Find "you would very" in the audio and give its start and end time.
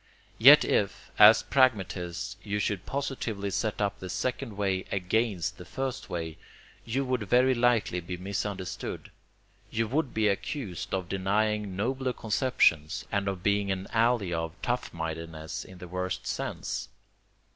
6.83-7.53